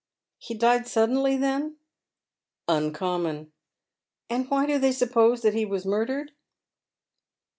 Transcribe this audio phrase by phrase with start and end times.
[0.39, 1.75] He died suddenly, then?""
[2.67, 3.51] Uncommon.""
[4.31, 6.31] And why do they suppose that he was murdered